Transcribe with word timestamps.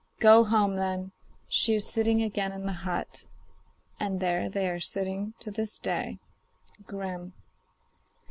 'Go 0.19 0.43
home, 0.45 0.77
then; 0.77 1.11
she 1.47 1.75
is 1.75 1.87
sitting 1.87 2.23
again 2.23 2.51
in 2.51 2.65
the 2.65 2.71
hut.' 2.71 3.27
And 3.99 4.19
there 4.19 4.49
they 4.49 4.67
are 4.67 4.79
sitting 4.79 5.35
to 5.41 5.51
this 5.51 5.77
day. 5.77 6.17
Grimm. 6.87 7.33